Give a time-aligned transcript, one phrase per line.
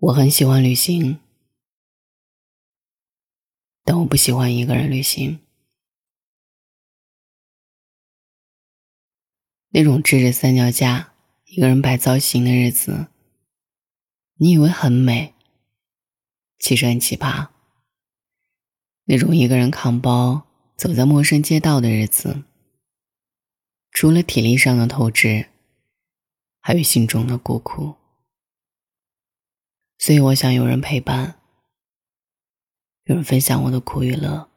[0.00, 1.18] 我很喜欢旅行，
[3.82, 5.40] 但我不喜欢一个人旅行。
[9.70, 11.12] 那种支着三脚架，
[11.46, 13.08] 一个人摆造型的日子，
[14.36, 15.34] 你以为很美，
[16.60, 17.48] 其实很奇葩。
[19.06, 22.44] 那种一个人扛包走在陌生街道的日子，
[23.90, 25.48] 除了体力上的透支，
[26.60, 27.97] 还有心中的孤苦。
[29.98, 31.40] 所以我想有人陪伴，
[33.04, 34.48] 有人分享我的苦与乐，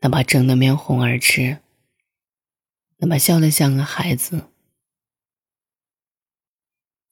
[0.00, 1.58] 哪怕争得面红耳赤，
[2.98, 4.52] 哪怕笑得像个孩子，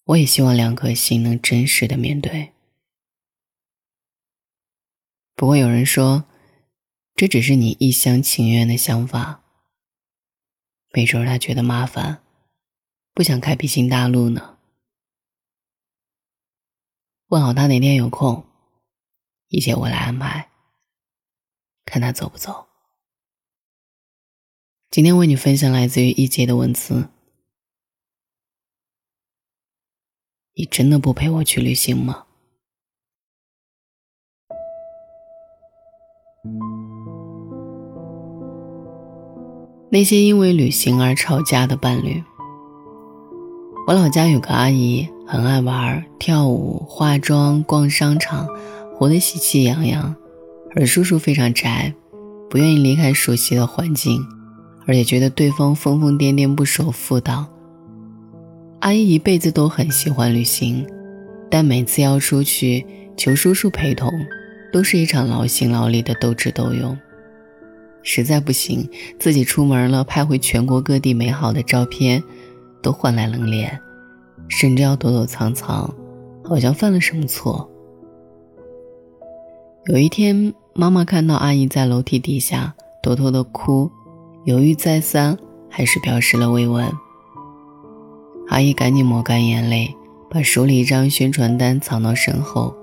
[0.05, 2.52] 我也希望两颗心能真实的面对。
[5.35, 6.25] 不过有人说，
[7.16, 9.43] 这只是你一厢情愿的想法，
[10.93, 12.23] 没准他觉得麻烦，
[13.13, 14.55] 不想开辟新大陆呢。
[17.29, 18.45] 问好他哪天有空，
[19.49, 20.49] 一切我来安排。
[21.85, 22.66] 看他走不走。
[24.91, 27.09] 今天为你分享来自于一杰的文字。
[30.54, 32.27] 你真的不陪我去旅行吗？
[39.91, 42.23] 那些因为旅行而吵架的伴侣。
[43.88, 45.16] 我老家有个阿姨。
[45.29, 48.46] 很爱玩、跳舞、化妆、逛商场，
[48.95, 50.15] 活得喜气洋洋。
[50.77, 51.93] 而叔叔非常宅，
[52.49, 54.24] 不愿意离开熟悉的环境，
[54.87, 57.49] 而且觉得对方疯疯癫癫、不守妇道。
[58.80, 60.87] 阿姨一辈子都很喜欢旅行，
[61.51, 64.09] 但每次要出去求叔叔陪同，
[64.72, 66.97] 都是一场劳心劳力的斗智斗勇。
[68.04, 68.88] 实在不行，
[69.19, 72.22] 自己出门了，拍回全国各地美好的照片，
[72.81, 73.81] 都换来冷脸。
[74.49, 75.93] 甚至要躲躲藏藏，
[76.44, 77.69] 好像犯了什么错。
[79.87, 83.91] 有一天，妈妈看到阿姨在楼梯底下偷偷的哭，
[84.44, 85.38] 犹豫再三，
[85.69, 86.91] 还是表示了慰问。
[88.48, 89.94] 阿姨赶紧抹干眼泪，
[90.31, 92.75] 把手里一张宣传单藏到身后。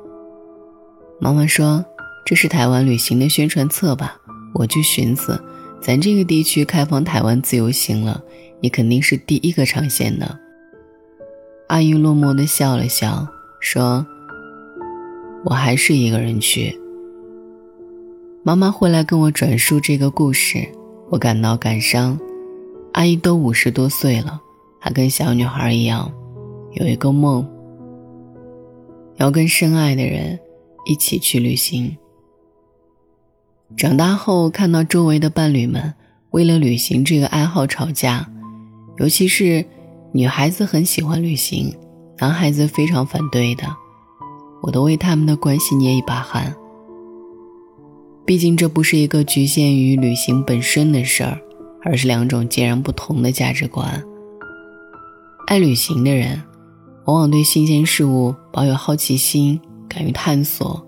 [1.20, 1.84] 妈妈说
[2.26, 4.18] ：“这是台湾旅行的宣传册吧？
[4.54, 5.42] 我就寻思，
[5.82, 8.22] 咱这个地区开放台湾自由行了，
[8.60, 10.40] 你肯定是第一个尝鲜的。”
[11.68, 13.28] 阿姨落寞的笑了笑，
[13.60, 14.06] 说
[15.46, 16.78] ：“我还是一个人去。”
[18.44, 20.68] 妈妈会来跟我转述这个故事，
[21.10, 22.20] 我感到感伤。
[22.92, 24.40] 阿姨都五十多岁了，
[24.80, 26.12] 还跟小女孩一样，
[26.74, 27.48] 有一个梦，
[29.16, 30.38] 要跟深爱的人
[30.86, 31.98] 一起去旅行。
[33.76, 35.94] 长大后看到周围的伴侣们
[36.32, 38.30] 为了旅行这个爱好吵架，
[38.98, 39.66] 尤其是。
[40.16, 41.76] 女孩子很喜欢旅行，
[42.20, 43.66] 男孩子非常反对的，
[44.62, 46.56] 我都为他们的关系捏一把汗。
[48.24, 51.42] 毕竟这不是一个局限于旅行本身的事儿，
[51.82, 54.04] 而是两种截然不同的价值观。
[55.48, 56.44] 爱旅行的人，
[57.06, 59.60] 往往对新鲜事物保有好奇心，
[59.90, 60.86] 敢于探索，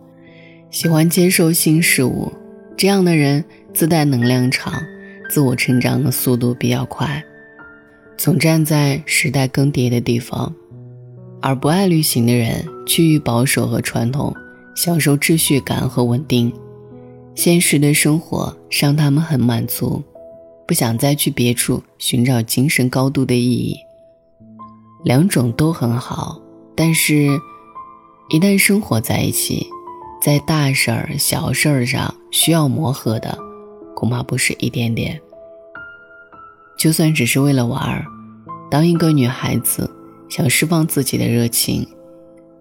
[0.70, 2.32] 喜欢接受新事物。
[2.78, 3.44] 这样的人
[3.74, 4.72] 自带能量场，
[5.32, 7.24] 自我成长的速度比较快。
[8.18, 10.54] 总站在时代更迭的地方，
[11.42, 14.34] 而不爱旅行的人趋于保守和传统，
[14.76, 16.52] 享受秩序感和稳定。
[17.36, 20.02] 现实的生活让他们很满足，
[20.66, 23.76] 不想再去别处寻找精神高度的意义。
[25.04, 26.42] 两种都很好，
[26.76, 27.28] 但是，
[28.30, 29.68] 一旦生活在一起，
[30.22, 33.38] 在大事儿、小事儿上需要磨合的，
[33.94, 35.22] 恐怕不是一点点。
[36.78, 38.06] 就算只是为了玩儿，
[38.70, 39.90] 当一个女孩子
[40.30, 41.88] 想释放自己的热情，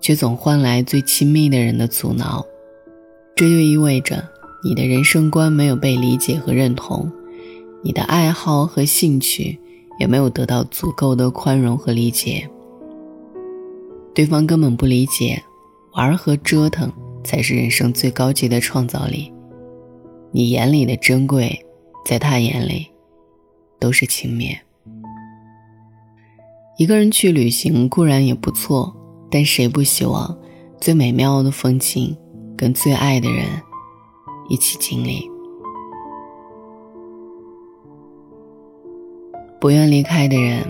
[0.00, 2.44] 却总换来最亲密的人的阻挠，
[3.34, 4.22] 这就意味着
[4.62, 7.10] 你的人生观没有被理解和认同，
[7.82, 9.58] 你的爱好和兴趣
[9.98, 12.48] 也没有得到足够的宽容和理解。
[14.14, 15.42] 对方根本不理解，
[15.94, 16.90] 玩和折腾
[17.24, 19.32] 才是人生最高级的创造力。
[20.30, 21.58] 你眼里的珍贵，
[22.06, 22.86] 在他眼里。
[23.84, 24.56] 都是轻蔑。
[26.78, 28.96] 一个人去旅行固然也不错，
[29.30, 30.38] 但谁不希望
[30.80, 32.16] 最美妙的风景
[32.56, 33.44] 跟最爱的人
[34.48, 35.30] 一起经历？
[39.60, 40.64] 不愿离开的人，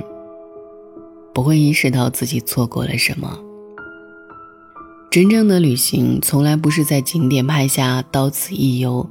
[1.33, 3.39] 不会意识到自己错过了什么。
[5.09, 9.09] 真正的旅行，从来不是在景点拍下“到此一游”，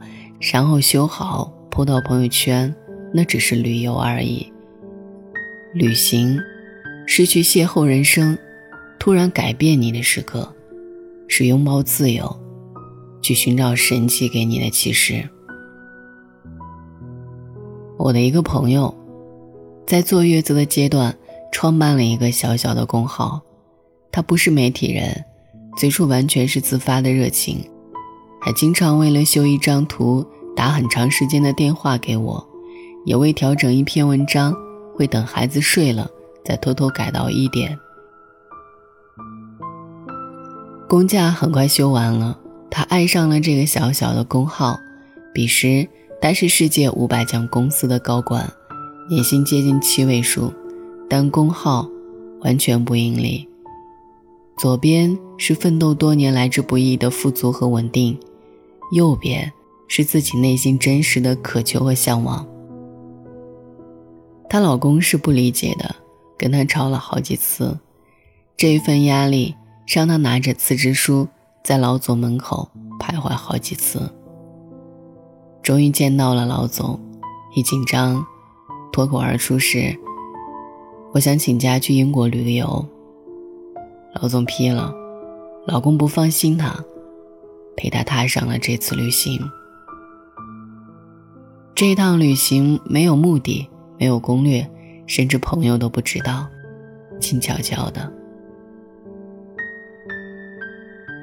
[0.51, 2.75] 然后修好铺到朋友圈。
[3.13, 4.51] 那只是旅游而已。
[5.73, 6.39] 旅行，
[7.05, 8.37] 是去邂逅人生，
[8.99, 10.53] 突然改变你的时刻，
[11.27, 12.39] 是拥抱自由，
[13.21, 15.29] 去寻找神奇给你的启示。
[17.97, 18.93] 我的一个朋友，
[19.87, 21.15] 在坐月子的阶段，
[21.51, 23.41] 创办了一个小小的公号。
[24.11, 25.25] 他不是媒体人，
[25.77, 27.67] 最初完全是自发的热情，
[28.39, 30.23] 还经常为了修一张图
[30.55, 32.47] 打很长时间的电话给我，
[33.05, 34.55] 也为调整一篇文章
[34.95, 36.09] 会等孩子睡了
[36.45, 37.77] 再偷偷改到一点。
[40.87, 42.37] 工假很快休完了，
[42.69, 44.77] 他爱上了这个小小的工号。
[45.33, 45.87] 彼时，
[46.21, 48.47] 他是世界五百强公司的高管，
[49.09, 50.53] 年薪接近七位数，
[51.09, 51.89] 但工号
[52.41, 53.49] 完全不盈利。
[54.55, 58.15] 左边是奋斗多年来之不易的富足和稳定，
[58.91, 59.51] 右边
[59.87, 62.45] 是自己内心真实的渴求和向往。
[64.53, 65.95] 她老公是不理解的，
[66.37, 67.79] 跟她吵了好几次，
[68.55, 69.55] 这一份压力。
[69.87, 71.27] 让她拿着辞职书
[71.63, 72.69] 在老总门口
[72.99, 74.13] 徘徊好几次。
[75.63, 76.99] 终于见到了老总，
[77.55, 78.23] 一紧张，
[78.91, 79.97] 脱口而出是
[81.13, 82.87] ：“我想请假去英国旅个游。”
[84.21, 84.93] 老总批了，
[85.65, 86.75] 老公不放心她，
[87.75, 89.49] 陪她踏上了这次旅行。
[91.73, 93.67] 这趟旅行没有目的，
[94.03, 94.69] 没有攻略，
[95.07, 96.45] 甚至朋友都不知道，
[97.21, 98.11] 静悄悄的。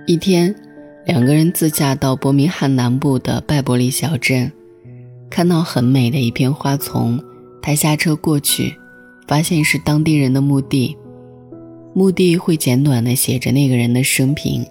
[0.06, 0.54] 一天，
[1.04, 4.50] 两个人自驾到伯明翰南部的拜伯利小镇，
[5.28, 7.22] 看到很美的一片花丛。
[7.60, 8.74] 他下车过去，
[9.28, 10.96] 发现是当地人的墓地。
[11.92, 14.64] 墓地会简短的写着那个人的生平。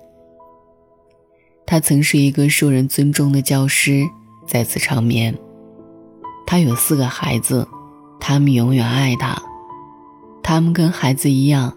[1.68, 4.04] 他曾是一个受人尊重的教师，
[4.48, 5.38] 在此长眠。
[6.48, 7.68] 他有四个孩子，
[8.20, 9.42] 他们永远爱他。
[10.44, 11.72] 他们跟孩子一样，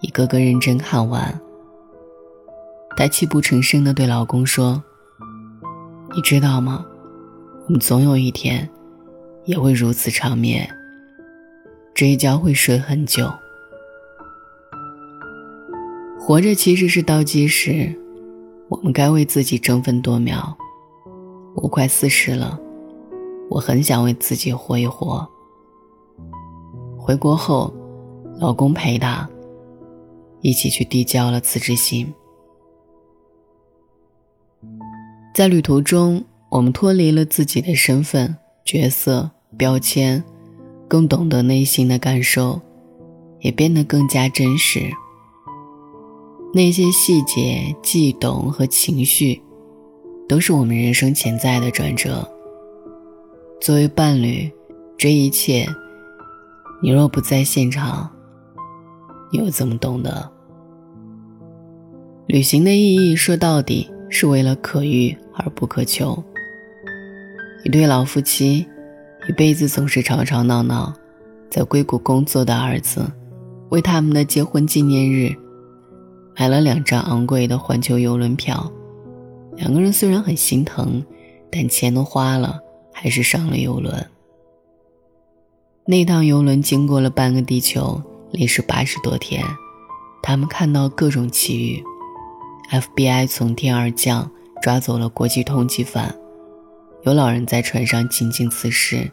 [0.00, 1.40] 一个个认真看完。
[2.96, 4.82] 她泣不成声地对老公说
[6.14, 6.84] ：“你知道吗？
[7.66, 8.68] 我们总有一天
[9.44, 10.68] 也会如此长眠，
[11.94, 13.32] 这一觉会睡很久。
[16.20, 17.92] 活着其实是倒计时，
[18.68, 20.56] 我们该为自己争分夺秒。
[21.54, 22.60] 我快四十了，
[23.50, 25.28] 我很想为自己活一活。”
[27.04, 27.74] 回国后，
[28.38, 29.28] 老公陪她
[30.40, 32.06] 一起去递交了辞职信。
[35.34, 40.22] 在旅途中，我们脱离了自己的身份、角色、标签，
[40.86, 42.60] 更懂得内心的感受，
[43.40, 44.88] 也变得更加真实。
[46.54, 49.42] 那些细节、悸动和情绪，
[50.28, 52.30] 都是我们人生潜在的转折。
[53.60, 54.48] 作为伴侣，
[54.96, 55.66] 这一切，
[56.82, 58.10] 你若不在现场，
[59.30, 60.30] 你又怎么懂得？
[62.26, 63.88] 旅行的意义，说到底。
[64.14, 66.22] 是为了可遇而不可求。
[67.64, 68.66] 一对老夫妻，
[69.26, 70.92] 一辈子总是吵吵闹闹，
[71.48, 73.10] 在硅谷工作的儿子，
[73.70, 75.34] 为他们的结婚纪念日，
[76.36, 78.70] 买了两张昂贵的环球游轮票。
[79.56, 81.02] 两个人虽然很心疼，
[81.50, 82.60] 但钱都花了，
[82.92, 84.06] 还是上了游轮。
[85.84, 88.00] 那趟游轮经过了半个地球，
[88.30, 89.44] 历时八十多天，
[90.22, 91.82] 他们看到各种奇遇。
[92.70, 94.30] FBI 从天而降，
[94.62, 96.14] 抓走了国际通缉犯。
[97.02, 99.10] 有老人在船上静静辞世，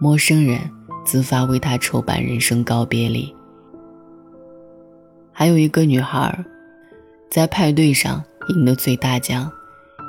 [0.00, 0.58] 陌生人
[1.04, 3.32] 自发为他筹办人生告别礼。
[5.30, 6.44] 还有一个女孩，
[7.30, 9.48] 在派对上赢得最大奖，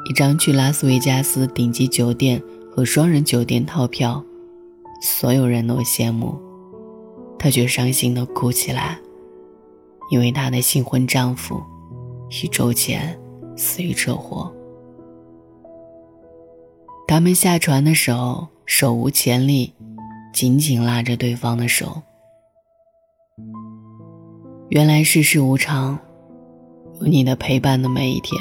[0.10, 2.42] 一张去拉斯维加斯顶级酒店
[2.76, 4.26] 和双人酒店套票，
[5.02, 6.40] 所有人都羡慕，
[7.38, 9.00] 她却伤心的哭起来，
[10.12, 11.62] 因为她的新婚丈夫。
[12.30, 13.20] 一周前
[13.58, 14.50] 死于车祸。
[17.08, 19.74] 他们下船的时候手无前例，
[20.32, 22.02] 紧紧拉着对方的手。
[24.70, 26.00] 原来世事无常，
[27.02, 28.40] 有你的陪伴的每一天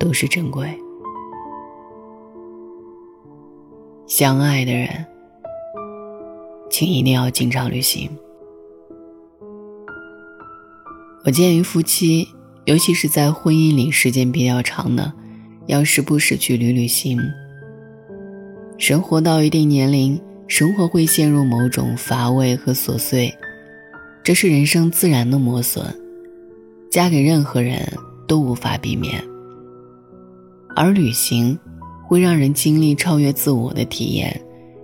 [0.00, 0.76] 都是珍贵。
[4.08, 5.06] 相爱的人，
[6.78, 8.10] 请一定要经常旅行。
[11.24, 12.28] 我建议夫妻。
[12.66, 15.12] 尤其是在婚姻里时间比较长的，
[15.66, 17.16] 要时不时去旅旅行。
[18.76, 23.32] 人活到一定年龄，生活会陷入某种乏味和琐碎，
[24.24, 25.84] 这是人生自然的磨损，
[26.90, 27.90] 嫁给任何人
[28.26, 29.22] 都无法避免。
[30.74, 31.56] 而旅行
[32.08, 34.42] 会让人经历超越自我的体验，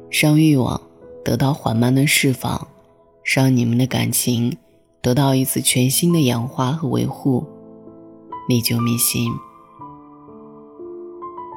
[0.08, 0.80] 让欲望
[1.25, 2.69] 得到缓慢的释放，
[3.23, 4.57] 让你们的感情
[5.00, 7.47] 得到一次全新的氧化和维护，
[8.49, 9.33] 历久弥新。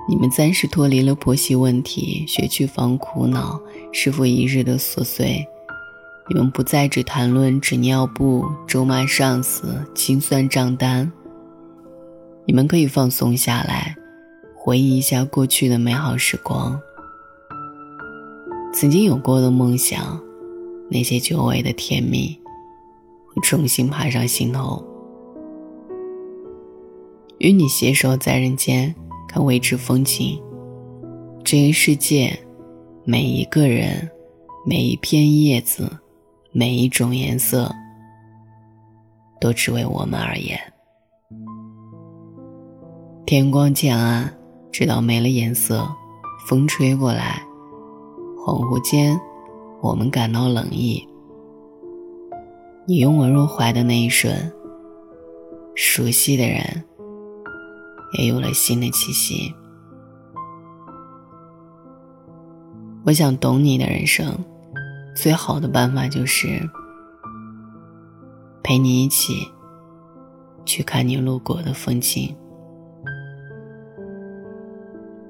[0.08, 3.60] 你们暂时脱离了婆媳问题、学区房苦恼、
[3.92, 5.44] 日复一日的琐碎，
[6.30, 11.12] 你们不再只谈论纸尿布、咒骂上司、清算账单。
[12.46, 13.96] 你们可以放松下来，
[14.56, 16.80] 回忆一下过去的美好时光，
[18.78, 20.22] 曾经有过的梦想，
[20.92, 22.38] 那些久违的甜蜜，
[23.26, 24.84] 会重新爬上心头。
[27.38, 28.94] 与你携手在人间。
[29.28, 30.42] 看未知风景，
[31.44, 32.40] 这一世界，
[33.04, 34.10] 每一个人，
[34.66, 35.92] 每一片叶子，
[36.54, 37.70] 每一种颜色，
[39.42, 40.58] 都只为我们而言。
[43.26, 44.34] 天光渐暗，
[44.72, 45.86] 直到没了颜色，
[46.48, 47.46] 风吹过来，
[48.46, 49.20] 恍惚间，
[49.82, 51.04] 我们感到冷意。
[52.86, 54.54] 你拥我入怀的那一瞬，
[55.74, 56.84] 熟悉的人。
[58.20, 59.52] 也有了新的气息。
[63.04, 64.38] 我想懂你的人生，
[65.16, 66.62] 最好的办法就是
[68.64, 69.48] 陪你一起
[70.66, 72.34] 去看你路过的风景。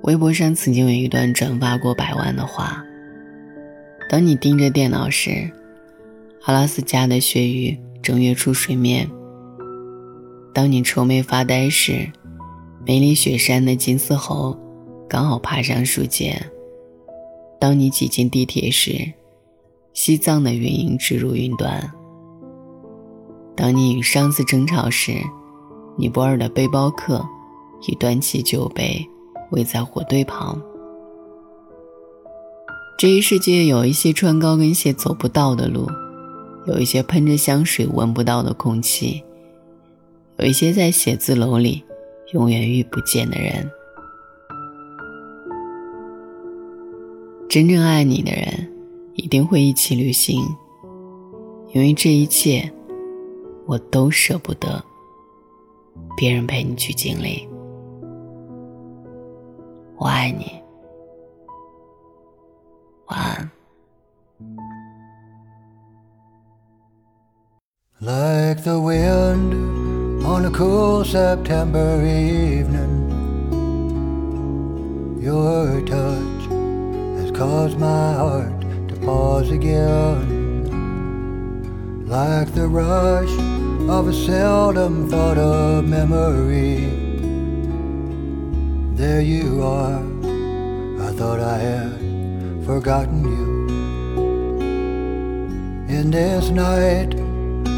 [0.04, 2.84] 微博上曾经有一段转发过百万的话：
[4.16, 5.52] 当你盯着电脑时，
[6.46, 9.06] 阿拉斯加的鳕鱼正跃出水面；
[10.54, 12.10] 当你愁眉发呆时，
[12.88, 14.58] 梅里雪山的金丝猴
[15.10, 16.50] 刚好爬上树尖。
[17.60, 19.12] 当你挤进地铁时，
[19.92, 21.92] 西藏的云影直入云端。
[23.54, 25.12] 当你与上司争吵时，
[25.98, 27.22] 尼泊尔的背包客
[27.86, 29.06] 已端起酒杯，
[29.52, 30.58] 围在火堆旁。
[32.98, 35.88] 这一世界有一些穿高跟鞋走不到的路，
[36.66, 39.24] 有一些喷着香水闻不到的空气，
[40.38, 41.84] 有一些在写字楼里。
[42.34, 43.70] 永远遇不见的人，
[47.48, 48.68] 真正爱你的人，
[49.14, 50.44] 一定会一起旅行，
[51.72, 52.70] 因为这一切，
[53.68, 54.84] 我都舍不得
[56.18, 57.48] 别人陪你去经历。
[59.98, 60.52] 我爱你，
[63.08, 63.52] 晚安。
[68.02, 69.76] Like the wind.
[70.26, 72.94] on a cool September evening.
[75.22, 76.44] Your touch
[77.20, 78.60] has caused my heart
[78.90, 80.66] to pause again.
[82.08, 83.32] Like the rush
[83.88, 86.90] of a seldom thought of memory.
[88.96, 90.04] There you are,
[91.08, 91.95] I thought I had
[92.66, 93.68] forgotten you.
[95.88, 97.14] In this night,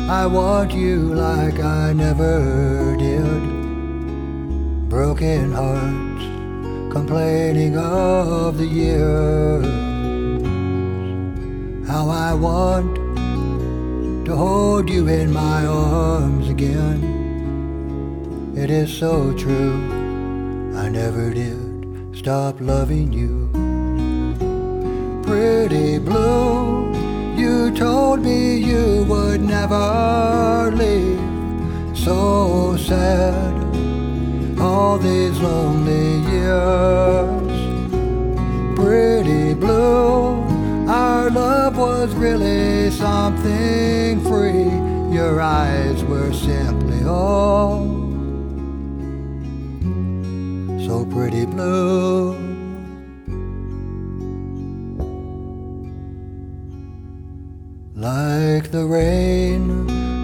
[0.10, 3.42] I want you like I never did.
[4.90, 6.24] Broken hearts
[6.94, 9.66] complaining of the years.
[11.88, 12.96] How I want
[14.26, 17.16] to hold you in my arms again.
[18.56, 19.76] It is so true,
[20.76, 23.47] I never did stop loving you.
[25.28, 26.94] Pretty blue
[27.36, 31.20] you told me you would never leave.
[31.94, 33.54] So sad,
[34.58, 37.58] all these lonely years.
[38.78, 40.42] Pretty blue,
[40.88, 44.72] our love was really something free.
[45.14, 47.86] Your eyes were simply all
[50.88, 52.37] so pretty blue.
[58.38, 59.66] Like the rain,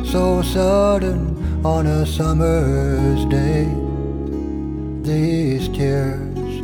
[0.05, 3.65] so sudden on a summer's day.
[5.01, 6.61] These tears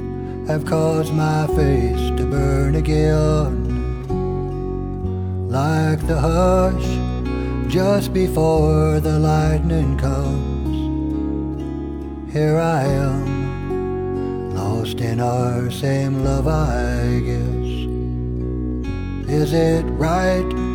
[0.48, 3.56] have caused my face to burn again.
[5.50, 6.88] Like the hush
[7.68, 10.78] just before the lightning comes.
[12.32, 17.70] Here I am, lost in our same love, I guess.
[19.34, 20.69] Is it right?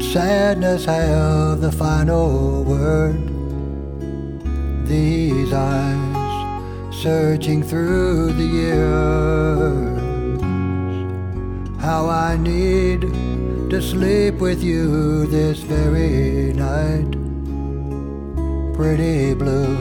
[0.00, 3.18] Sadness have the final word.
[4.86, 9.98] These eyes searching through the years.
[11.80, 13.02] How I need
[13.70, 17.12] to sleep with you this very night.
[18.74, 19.76] Pretty blue,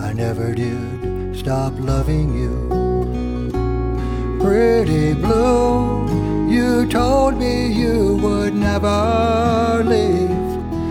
[0.00, 2.68] I never did stop loving you.
[4.40, 6.09] Pretty blue.
[6.50, 10.30] You told me you would never leave.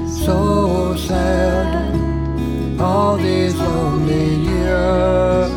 [0.08, 2.80] so sad.
[2.80, 5.52] All these lonely years,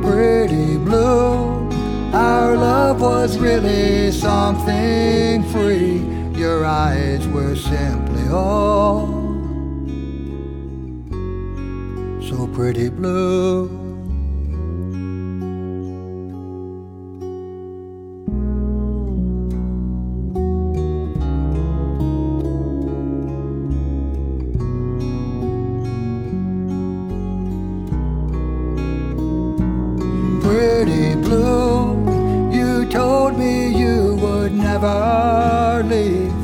[0.00, 1.68] pretty blue.
[2.14, 5.98] Our love was really something free.
[6.38, 9.08] Your eyes were simply all
[12.22, 13.81] so pretty blue.
[30.52, 31.96] Pretty blue.
[32.52, 36.42] You told me you would never leave.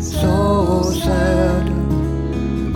[0.00, 1.64] So sad,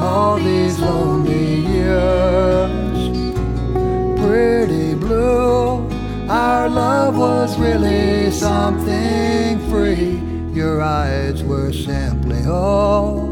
[0.01, 3.01] all these lonely years.
[4.23, 5.89] Pretty blue,
[6.29, 10.11] our love was really something free.
[10.53, 13.31] Your eyes were simply all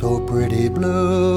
[0.00, 1.35] so pretty blue.